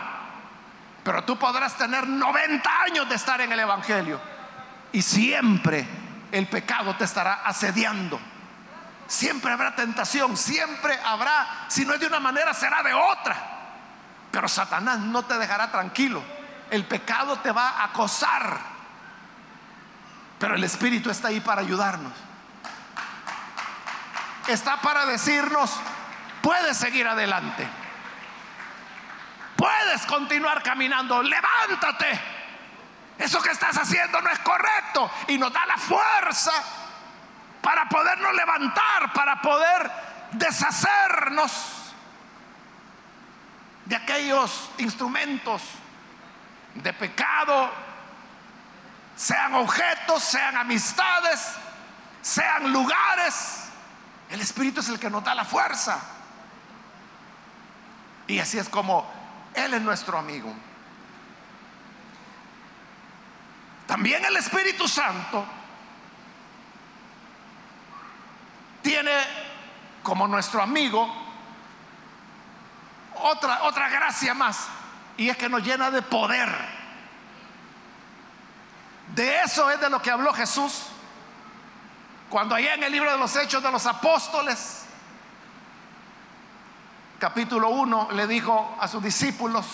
[1.03, 4.20] Pero tú podrás tener 90 años de estar en el Evangelio
[4.92, 5.87] y siempre
[6.33, 8.20] el pecado te estará asediando.
[9.07, 13.37] Siempre habrá tentación, siempre habrá, si no es de una manera, será de otra.
[14.31, 16.22] Pero Satanás no te dejará tranquilo.
[16.70, 18.70] El pecado te va a acosar
[20.40, 22.12] pero el Espíritu está ahí para ayudarnos.
[24.50, 25.78] Está para decirnos,
[26.42, 27.68] puedes seguir adelante.
[29.56, 31.22] Puedes continuar caminando.
[31.22, 32.20] Levántate.
[33.16, 35.08] Eso que estás haciendo no es correcto.
[35.28, 36.50] Y nos da la fuerza
[37.60, 39.90] para podernos levantar, para poder
[40.32, 41.92] deshacernos
[43.84, 45.62] de aquellos instrumentos
[46.74, 47.70] de pecado,
[49.14, 51.54] sean objetos, sean amistades,
[52.20, 53.69] sean lugares.
[54.30, 56.00] El Espíritu es el que nos da la fuerza.
[58.28, 59.10] Y así es como
[59.54, 60.54] Él es nuestro amigo.
[63.88, 65.44] También el Espíritu Santo
[68.82, 69.10] tiene
[70.04, 71.12] como nuestro amigo
[73.16, 74.68] otra, otra gracia más.
[75.16, 76.48] Y es que nos llena de poder.
[79.08, 80.89] De eso es de lo que habló Jesús
[82.30, 84.84] cuando allá en el libro de los Hechos de los Apóstoles,
[87.18, 89.66] capítulo 1, le dijo a sus discípulos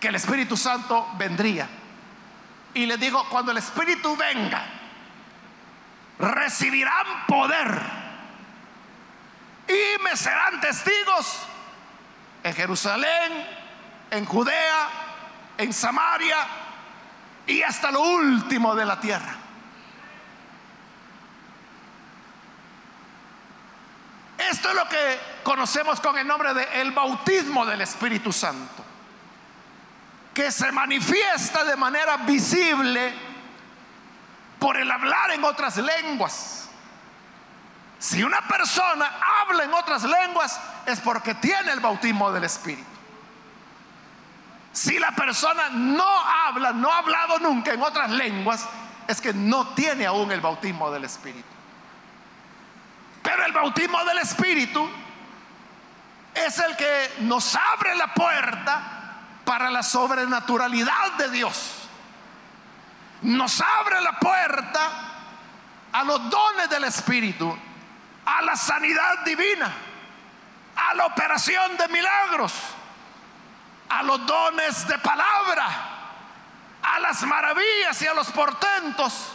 [0.00, 1.68] que el Espíritu Santo vendría.
[2.74, 4.66] Y le dijo, cuando el Espíritu venga,
[6.18, 7.80] recibirán poder
[9.68, 11.38] y me serán testigos
[12.42, 13.46] en Jerusalén,
[14.10, 14.88] en Judea,
[15.56, 16.36] en Samaria
[17.46, 19.47] y hasta lo último de la tierra.
[24.50, 28.84] Esto es lo que conocemos con el nombre de el bautismo del Espíritu Santo,
[30.32, 33.12] que se manifiesta de manera visible
[34.58, 36.68] por el hablar en otras lenguas.
[37.98, 42.84] Si una persona habla en otras lenguas es porque tiene el bautismo del Espíritu.
[44.72, 46.06] Si la persona no
[46.46, 48.64] habla, no ha hablado nunca en otras lenguas,
[49.08, 51.57] es que no tiene aún el bautismo del Espíritu.
[53.28, 54.88] Pero el bautismo del Espíritu
[56.34, 61.88] es el que nos abre la puerta para la sobrenaturalidad de Dios.
[63.20, 64.80] Nos abre la puerta
[65.92, 67.54] a los dones del Espíritu,
[68.24, 69.70] a la sanidad divina,
[70.74, 72.54] a la operación de milagros
[73.90, 75.66] a los dones de palabra,
[76.82, 79.32] a las maravillas y a los portentos.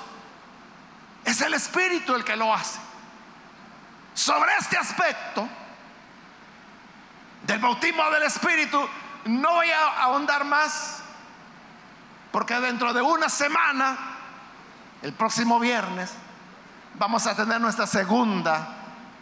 [1.25, 2.79] Es el Espíritu el que lo hace.
[4.13, 5.47] Sobre este aspecto
[7.43, 8.87] del bautismo del Espíritu
[9.25, 11.01] no voy a ahondar más,
[12.31, 13.97] porque dentro de una semana,
[15.01, 16.11] el próximo viernes,
[16.95, 18.67] vamos a tener nuestra segunda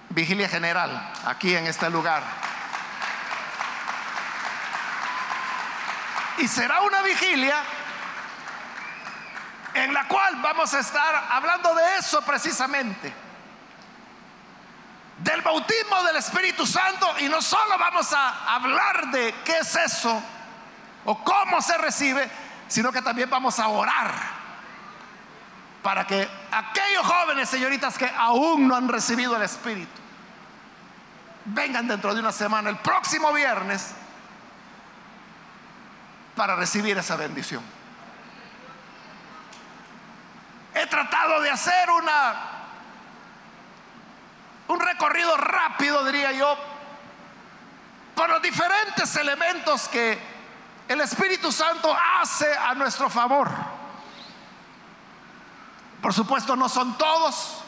[0.10, 2.24] vigilia general aquí en este lugar.
[6.38, 7.58] Y será una vigilia
[9.74, 13.31] en la cual vamos a estar hablando de eso precisamente.
[15.24, 20.22] Del bautismo del Espíritu Santo y no solo vamos a hablar de qué es eso
[21.06, 22.30] o cómo se recibe,
[22.68, 24.12] sino que también vamos a orar
[25.84, 30.02] para que aquellos jóvenes, señoritas, que aún no han recibido el Espíritu,
[31.46, 33.92] vengan dentro de una semana, el próximo viernes,
[36.36, 37.64] para recibir esa bendición.
[40.74, 42.51] He tratado de hacer una
[44.72, 46.58] un recorrido rápido, diría yo,
[48.16, 50.18] por los diferentes elementos que
[50.88, 53.50] el Espíritu Santo hace a nuestro favor.
[56.02, 57.64] Por supuesto, no son todos.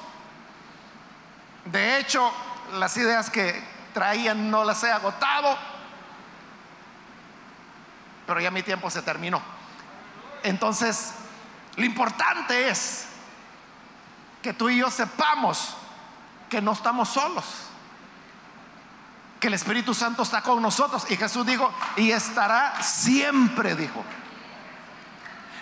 [1.65, 2.31] De hecho,
[2.73, 3.61] las ideas que
[3.93, 5.57] traían no las he agotado,
[8.25, 9.41] pero ya mi tiempo se terminó.
[10.41, 11.13] Entonces,
[11.75, 13.07] lo importante es
[14.41, 15.77] que tú y yo sepamos
[16.53, 17.45] que no estamos solos,
[19.39, 21.03] que el Espíritu Santo está con nosotros.
[21.09, 24.05] Y Jesús dijo, y estará siempre, dijo,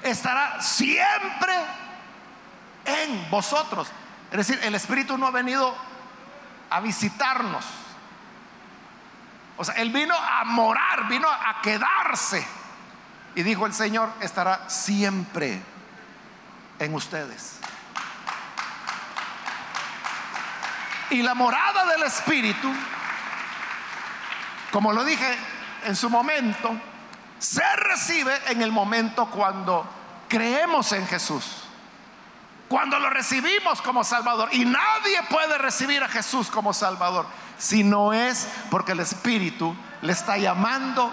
[0.03, 1.53] estará siempre
[2.83, 3.87] en vosotros.
[4.31, 5.73] Es decir, el Espíritu no ha venido
[6.69, 7.63] a visitarnos.
[9.55, 12.45] O sea, Él vino a morar, vino a quedarse.
[13.33, 15.61] Y dijo el Señor, estará siempre
[16.79, 17.60] en ustedes.
[21.11, 22.73] Y la morada del Espíritu,
[24.71, 25.37] como lo dije
[25.85, 26.71] en su momento,
[27.37, 29.85] se recibe en el momento cuando
[30.27, 31.63] creemos en Jesús.
[32.69, 34.49] Cuando lo recibimos como Salvador.
[34.53, 37.25] Y nadie puede recibir a Jesús como Salvador
[37.57, 41.11] si no es porque el Espíritu le está llamando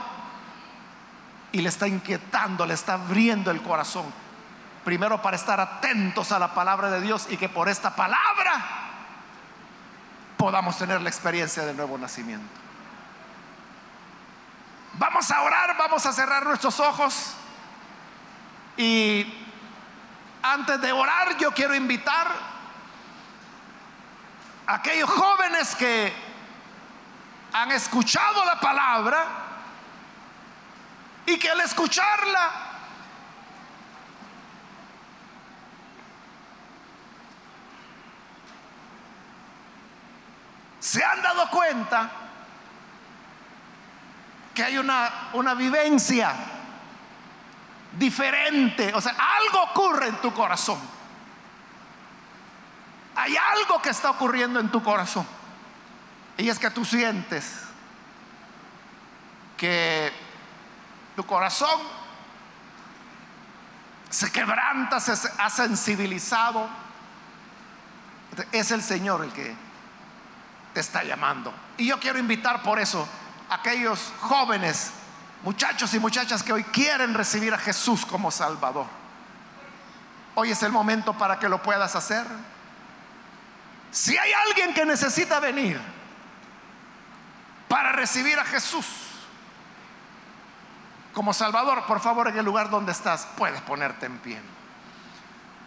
[1.53, 4.07] y le está inquietando, le está abriendo el corazón.
[4.85, 8.88] Primero para estar atentos a la palabra de Dios y que por esta palabra
[10.39, 12.49] podamos tener la experiencia del nuevo nacimiento.
[14.95, 17.35] Vamos a orar, vamos a cerrar nuestros ojos
[18.77, 19.45] y
[20.43, 22.29] antes de orar, yo quiero invitar
[24.67, 26.13] a aquellos jóvenes que
[27.53, 29.25] han escuchado la palabra
[31.27, 32.68] y que al escucharla
[40.89, 42.11] se han dado cuenta
[44.55, 46.35] que hay una, una vivencia
[47.93, 48.95] diferente.
[48.95, 50.79] O sea, algo ocurre en tu corazón.
[53.17, 55.27] Hay algo que está ocurriendo en tu corazón.
[56.39, 57.65] Y es que tú sientes
[59.59, 60.11] que
[61.17, 61.83] tu corazón
[64.09, 66.67] se quebranta, se ha sensibilizado.
[68.53, 69.68] Es el Señor el que
[70.75, 71.53] te está llamando.
[71.77, 73.09] Y yo quiero invitar por eso
[73.49, 74.93] a aquellos jóvenes
[75.43, 78.87] muchachos y muchachas que hoy quieren recibir a Jesús como Salvador.
[80.35, 82.27] Hoy es el momento para que lo puedas hacer.
[83.91, 85.81] Si hay alguien que necesita venir
[87.69, 88.87] para recibir a Jesús
[91.13, 94.41] como Salvador, por favor, en el lugar donde estás, puedes ponerte en pie.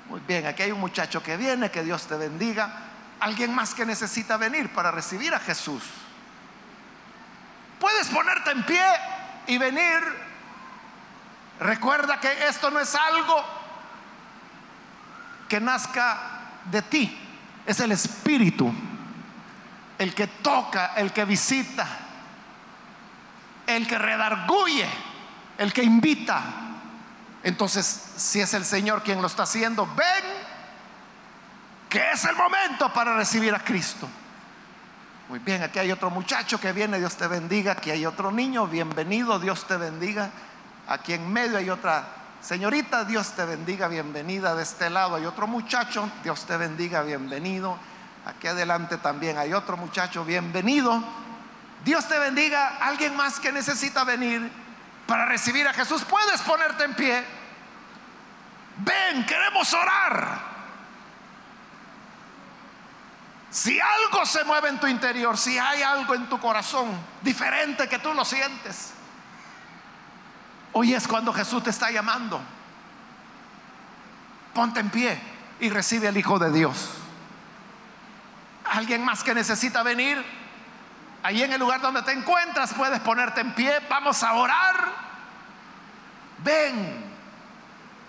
[0.07, 2.90] Muy bien, aquí hay un muchacho que viene, que Dios te bendiga.
[3.21, 5.83] Alguien más que necesita venir para recibir a Jesús.
[7.79, 8.85] Puedes ponerte en pie
[9.47, 9.99] y venir,
[11.59, 13.43] recuerda que esto no es algo
[15.47, 16.19] que nazca
[16.65, 17.17] de ti,
[17.65, 18.71] es el Espíritu
[20.01, 21.87] el que toca, el que visita,
[23.67, 24.89] el que redarguye,
[25.59, 26.41] el que invita.
[27.43, 30.23] Entonces, si es el Señor quien lo está haciendo, ven
[31.91, 34.07] que es el momento para recibir a Cristo.
[35.27, 37.73] Muy bien, aquí hay otro muchacho que viene, Dios te bendiga.
[37.73, 40.29] Aquí hay otro niño, bienvenido, Dios te bendiga.
[40.87, 42.07] Aquí en medio hay otra
[42.41, 44.55] señorita, Dios te bendiga, bienvenida.
[44.55, 47.77] De este lado hay otro muchacho, Dios te bendiga, bienvenido.
[48.25, 51.03] Aquí adelante también hay otro muchacho, bienvenido.
[51.83, 52.77] Dios te bendiga.
[52.79, 54.49] Alguien más que necesita venir
[55.07, 57.21] para recibir a Jesús, puedes ponerte en pie.
[58.77, 60.50] Ven, queremos orar.
[63.51, 67.99] Si algo se mueve en tu interior, si hay algo en tu corazón diferente que
[67.99, 68.93] tú lo sientes,
[70.71, 72.41] hoy es cuando Jesús te está llamando.
[74.53, 75.21] Ponte en pie
[75.59, 76.91] y recibe al Hijo de Dios.
[78.63, 80.23] Alguien más que necesita venir,
[81.21, 83.81] ahí en el lugar donde te encuentras, puedes ponerte en pie.
[83.89, 84.93] Vamos a orar.
[86.37, 87.03] ven,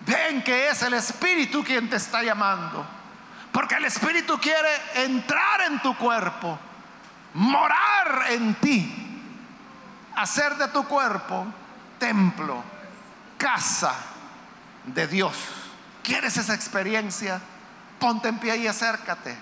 [0.07, 3.02] ven que es el Espíritu quien te está llamando.
[3.53, 6.59] Porque el Espíritu quiere entrar en tu cuerpo,
[7.35, 9.23] morar en ti,
[10.17, 11.47] hacer de tu cuerpo
[11.99, 12.65] templo,
[13.37, 13.95] casa
[14.87, 15.37] de Dios.
[16.03, 17.41] ¿Quieres esa experiencia?
[18.01, 19.37] Ponte en pie y acércate.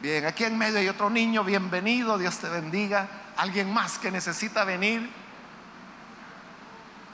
[0.00, 3.08] Bien, aquí en medio hay otro niño, bienvenido, Dios te bendiga.
[3.36, 5.10] Alguien más que necesita venir.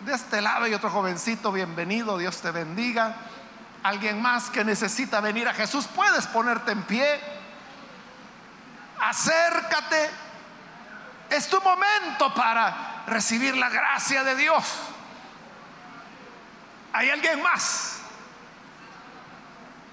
[0.04, 3.16] De este lado hay otro jovencito, bienvenido, Dios te bendiga.
[3.82, 7.20] Alguien más que necesita venir a Jesús, puedes ponerte en pie.
[9.00, 10.10] Acércate.
[11.30, 14.64] Es tu momento para recibir la gracia de Dios.
[16.92, 18.00] ¿Hay alguien más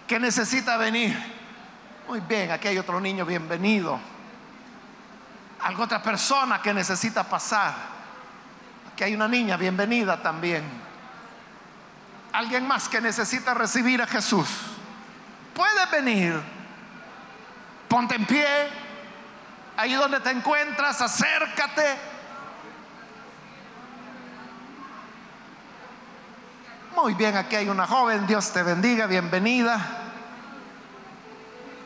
[0.07, 1.33] que necesita venir?
[2.07, 3.99] Muy bien, aquí hay otro niño, bienvenido.
[5.61, 7.73] Algo otra persona que necesita pasar.
[8.91, 10.84] Aquí hay una niña, bienvenida también.
[12.35, 14.49] Alguien más que necesita recibir a Jesús.
[15.53, 16.37] Puede venir.
[17.87, 18.45] Ponte en pie.
[19.77, 21.95] Ahí donde te encuentras, acércate.
[26.93, 29.79] Muy bien, aquí hay una joven, Dios te bendiga, bienvenida.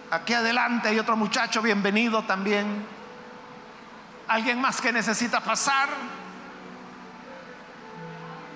[0.09, 2.87] Aquí adelante hay otro muchacho, bienvenido también.
[4.27, 5.89] ¿Alguien más que necesita pasar?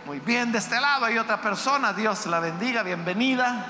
[0.05, 3.65] Muy bien, de este lado hay otra persona, Dios la bendiga, bienvenida.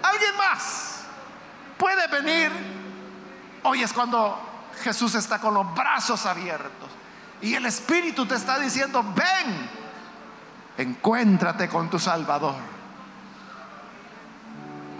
[0.00, 1.00] ¿Alguien más
[1.76, 2.52] puede venir?
[3.64, 4.38] Hoy es cuando
[4.84, 6.88] Jesús está con los brazos abiertos
[7.40, 9.68] y el Espíritu te está diciendo, ven,
[10.78, 12.54] encuéntrate con tu Salvador.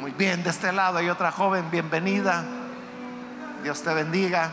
[0.01, 2.43] Muy bien, de este lado hay otra joven, bienvenida.
[3.63, 4.51] Dios te bendiga.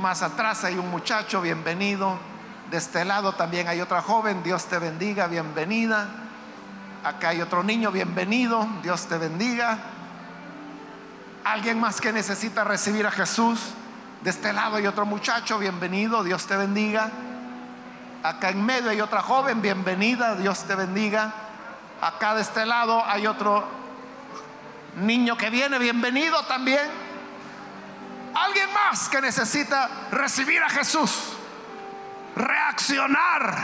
[0.00, 2.37] Más atrás hay un muchacho, bienvenido.
[2.70, 6.06] De este lado también hay otra joven, Dios te bendiga, bienvenida.
[7.04, 9.78] Acá hay otro niño, bienvenido, Dios te bendiga.
[11.44, 13.60] Alguien más que necesita recibir a Jesús.
[14.22, 17.10] De este lado hay otro muchacho, bienvenido, Dios te bendiga.
[18.22, 21.32] Acá en medio hay otra joven, bienvenida, Dios te bendiga.
[22.00, 23.78] Acá de este lado hay otro
[24.96, 26.80] Niño que viene, bienvenido también.
[28.34, 31.36] Alguien más que necesita recibir a Jesús,
[32.38, 33.56] reaccionar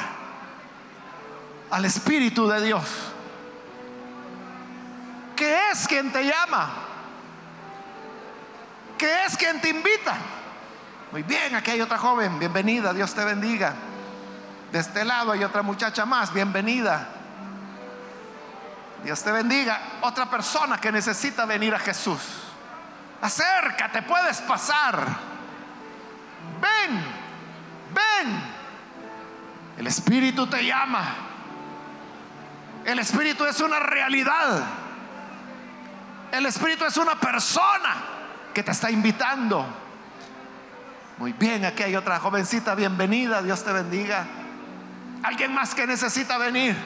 [1.70, 2.84] al Espíritu de Dios,
[5.36, 6.70] que es quien te llama,
[8.98, 10.16] que es quien te invita.
[11.12, 13.74] Muy bien, aquí hay otra joven, bienvenida, Dios te bendiga.
[14.72, 17.08] De este lado hay otra muchacha más, bienvenida.
[19.04, 19.80] Dios te bendiga.
[20.00, 22.20] Otra persona que necesita venir a Jesús.
[23.20, 25.06] Acércate, puedes pasar.
[26.60, 27.04] Ven,
[27.92, 28.53] ven.
[29.76, 31.04] El Espíritu te llama.
[32.84, 34.64] El Espíritu es una realidad.
[36.32, 37.94] El Espíritu es una persona
[38.52, 39.66] que te está invitando.
[41.18, 44.26] Muy bien, aquí hay otra jovencita, bienvenida, Dios te bendiga.
[45.22, 46.76] Alguien más que necesita venir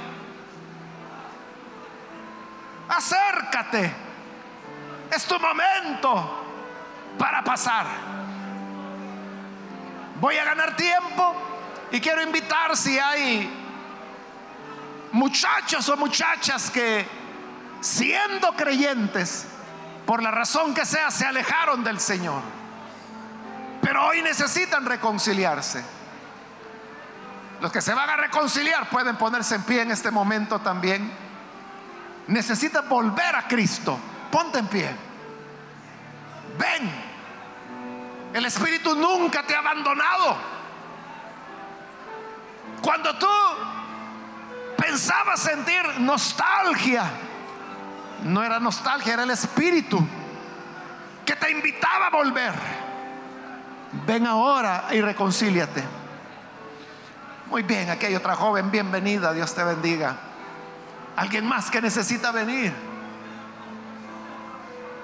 [2.88, 3.92] acércate.
[5.10, 6.44] Es tu momento
[7.18, 7.86] para pasar.
[10.20, 11.34] Voy a ganar tiempo
[11.90, 13.50] y quiero invitar si hay
[15.12, 17.06] muchachos o muchachas que
[17.80, 19.46] siendo creyentes,
[20.06, 22.42] por la razón que sea, se alejaron del Señor.
[23.82, 25.84] Pero hoy necesitan reconciliarse.
[27.60, 31.28] Los que se van a reconciliar pueden ponerse en pie en este momento también
[32.28, 33.98] necesitas volver a Cristo,
[34.30, 34.90] ponte en pie.
[36.58, 37.08] Ven.
[38.32, 40.57] El Espíritu nunca te ha abandonado.
[42.82, 43.26] Cuando tú
[44.76, 47.04] pensabas sentir nostalgia,
[48.24, 50.06] no era nostalgia, era el Espíritu
[51.24, 52.54] que te invitaba a volver.
[54.06, 55.82] Ven ahora y reconcíliate.
[57.46, 60.16] Muy bien, aquí hay otra joven, bienvenida, Dios te bendiga.
[61.16, 62.72] Alguien más que necesita venir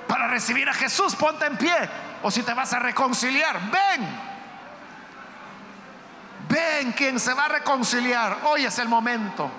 [0.07, 1.75] para recibir a Jesús, ponte en pie.
[2.22, 4.34] O si te vas a reconciliar, ven.
[6.55, 8.38] Ven quien se va a reconciliar.
[8.44, 9.50] Hoy es el momento.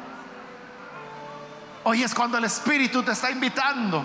[1.84, 4.02] Hoy es cuando el Espíritu te está invitando.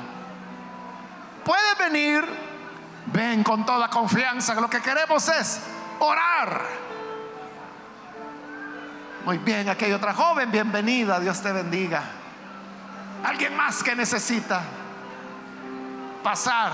[1.44, 2.24] Puede venir.
[3.06, 4.54] Ven con toda confianza.
[4.54, 5.60] Lo que queremos es
[6.00, 6.62] orar.
[9.24, 10.50] Muy bien, aquí hay otra joven.
[10.50, 11.20] Bienvenida.
[11.20, 12.02] Dios te bendiga.
[13.22, 14.62] Alguien más que necesita
[16.24, 16.72] pasar.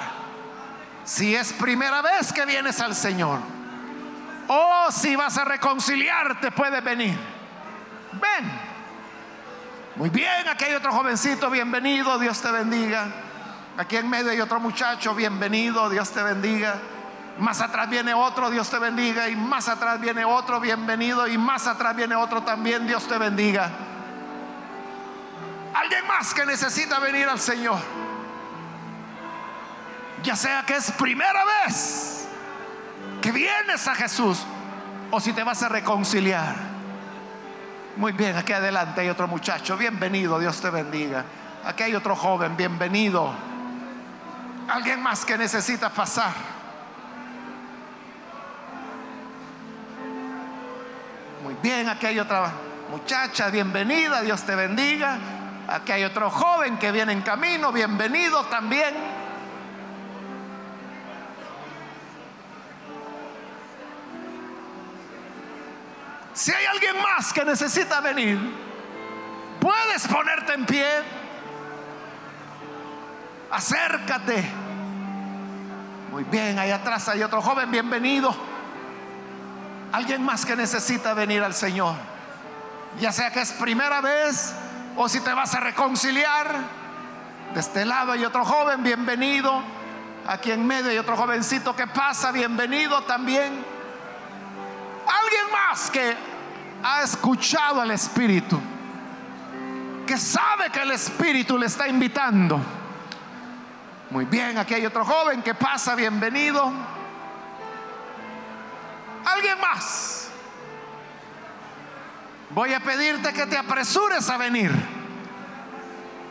[1.05, 3.56] Si es primera vez que vienes al Señor.
[4.49, 7.19] O si vas a reconciliarte, puedes venir.
[8.13, 8.77] Ven.
[9.97, 13.07] Muy bien, aquí hay otro jovencito, bienvenido, Dios te bendiga.
[13.79, 16.75] Aquí en medio hay otro muchacho, bienvenido, Dios te bendiga.
[17.39, 19.29] Más atrás viene otro, Dios te bendiga.
[19.29, 21.27] Y más atrás viene otro, bienvenido.
[21.27, 23.71] Y más atrás viene otro también, Dios te bendiga.
[25.75, 27.79] Alguien más que necesita venir al Señor.
[30.23, 32.16] Ya sea que es primera vez
[33.21, 34.45] que vienes a Jesús
[35.11, 36.55] o si te vas a reconciliar.
[37.97, 39.77] Muy bien, aquí adelante hay otro muchacho.
[39.77, 41.25] Bienvenido, Dios te bendiga.
[41.65, 43.33] Aquí hay otro joven, bienvenido.
[44.69, 46.33] Alguien más que necesita pasar.
[51.43, 52.53] Muy bien, aquí hay otra
[52.91, 55.19] muchacha, bienvenida, Dios te bendiga.
[55.69, 59.26] Aquí hay otro joven que viene en camino, bienvenido también.
[66.87, 68.39] Alguien más que necesita venir,
[69.61, 70.87] puedes ponerte en pie.
[73.51, 74.45] Acércate.
[76.11, 78.35] Muy bien, ahí atrás hay otro joven, bienvenido.
[79.93, 81.95] Alguien más que necesita venir al Señor.
[83.01, 84.55] Ya sea que es primera vez
[84.97, 86.55] o si te vas a reconciliar.
[87.55, 89.63] De este lado hay otro joven, bienvenido.
[90.27, 93.65] Aquí en medio hay otro jovencito que pasa, bienvenido también.
[95.07, 96.36] Alguien más que
[96.83, 98.61] ha escuchado al Espíritu,
[100.07, 102.61] que sabe que el Espíritu le está invitando.
[104.11, 106.73] Muy bien, aquí hay otro joven que pasa, bienvenido.
[109.25, 110.29] Alguien más.
[112.51, 114.73] Voy a pedirte que te apresures a venir.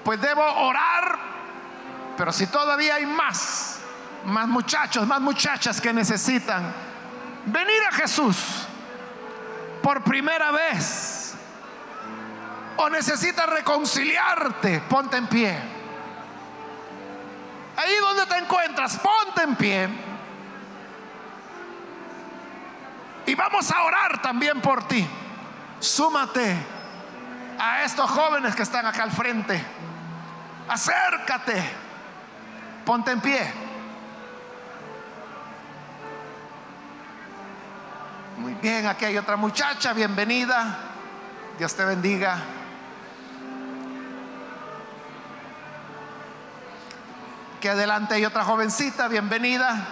[0.04, 1.18] Pues debo orar,
[2.18, 3.80] pero si todavía hay más,
[4.26, 6.72] más muchachos, más muchachas que necesitan
[7.46, 8.65] venir a Jesús
[9.86, 11.36] por primera vez
[12.78, 15.56] o necesitas reconciliarte, ponte en pie.
[17.78, 19.90] Ahí donde te encuentras, ponte en pie.
[23.28, 25.08] Y vamos a orar también por ti.
[25.80, 26.56] Súmate
[27.60, 29.64] a estos jóvenes que están acá al frente.
[30.68, 31.64] Acércate.
[32.84, 33.65] Ponte en pie.
[38.38, 40.78] Muy bien, aquí hay otra muchacha, bienvenida.
[41.58, 42.38] Dios te bendiga.
[47.58, 49.88] Aquí adelante hay otra jovencita, bienvenida.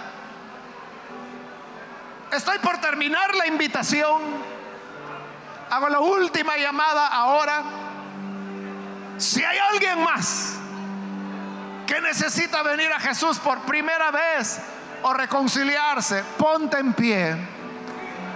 [2.34, 4.22] Estoy por terminar la invitación.
[5.70, 7.64] Hago la última llamada ahora.
[9.18, 10.56] Si hay alguien más
[11.88, 14.60] que necesita venir a Jesús por primera vez
[15.02, 17.53] o reconciliarse, ponte en pie,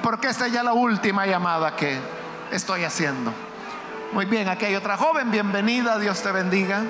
[0.08, 2.00] porque esta es ya la última llamada que
[2.50, 3.34] estoy haciendo.
[4.14, 6.82] Muy bien, aquí hay otra joven, bienvenida, Dios te bendiga.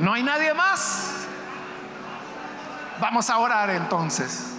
[0.00, 1.14] ¿No hay nadie más?
[3.00, 4.52] Vamos a orar entonces.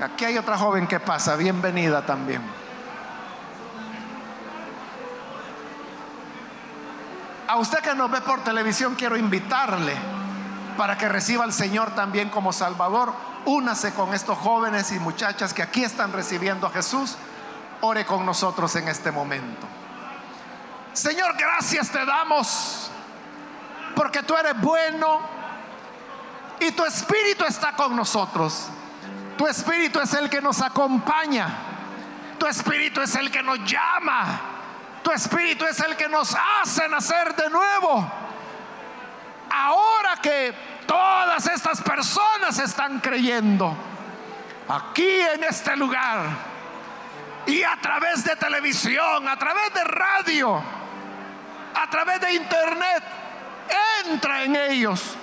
[0.00, 2.63] Aquí hay otra joven que pasa, bienvenida también.
[7.54, 9.94] A usted que nos ve por televisión quiero invitarle
[10.76, 13.14] para que reciba al Señor también como Salvador.
[13.44, 17.14] Únase con estos jóvenes y muchachas que aquí están recibiendo a Jesús.
[17.80, 19.68] Ore con nosotros en este momento.
[20.94, 22.90] Señor, gracias te damos
[23.94, 25.20] porque tú eres bueno
[26.58, 28.66] y tu espíritu está con nosotros.
[29.38, 31.56] Tu espíritu es el que nos acompaña.
[32.36, 34.40] Tu espíritu es el que nos llama.
[35.04, 38.10] Tu espíritu es el que nos hace nacer de nuevo.
[39.50, 40.54] Ahora que
[40.86, 43.76] todas estas personas están creyendo
[44.66, 46.22] aquí en este lugar
[47.46, 50.62] y a través de televisión, a través de radio,
[51.74, 53.04] a través de internet,
[54.06, 55.16] entra en ellos,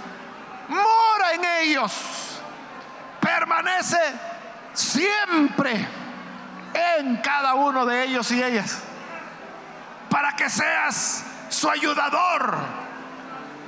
[0.67, 2.39] mora en ellos,
[3.19, 3.97] permanece
[4.73, 5.87] siempre
[6.99, 8.83] en cada uno de ellos y ellas,
[10.11, 12.57] para que seas su ayudador,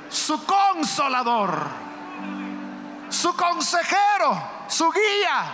[0.09, 1.67] su consolador,
[3.07, 5.45] su consejero, su guía,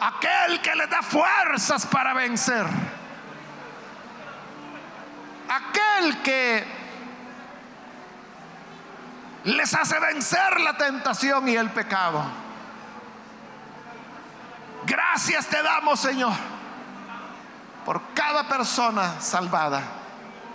[0.00, 2.66] aquel que le da fuerzas para vencer,
[5.50, 6.66] aquel que
[9.44, 12.24] les hace vencer la tentación y el pecado.
[14.86, 16.32] Gracias te damos, Señor,
[17.84, 19.82] por cada persona salvada.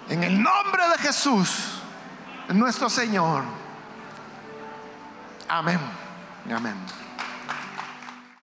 [0.10, 1.82] En el nombre de Jesús,
[2.50, 3.44] nuestro Señor.
[5.50, 5.80] Amén.
[6.54, 6.97] Amén.